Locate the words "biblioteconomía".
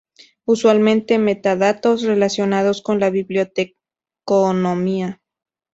3.11-5.21